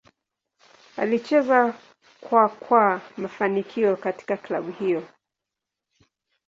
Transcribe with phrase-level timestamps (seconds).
[0.97, 1.73] Alicheza
[2.21, 5.05] kwa kwa mafanikio katika klabu hiyo.